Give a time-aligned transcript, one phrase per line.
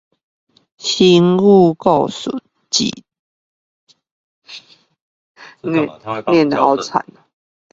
[0.79, 2.31] 成語故事
[2.71, 3.05] 集